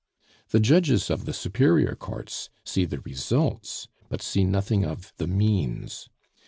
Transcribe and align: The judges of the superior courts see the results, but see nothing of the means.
The 0.49 0.59
judges 0.59 1.11
of 1.11 1.25
the 1.25 1.31
superior 1.31 1.93
courts 1.93 2.49
see 2.65 2.85
the 2.85 3.01
results, 3.01 3.87
but 4.09 4.23
see 4.23 4.43
nothing 4.43 4.83
of 4.83 5.13
the 5.17 5.27
means. 5.27 6.09